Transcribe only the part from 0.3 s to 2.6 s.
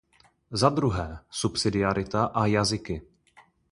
Za druhé, subsidiarita a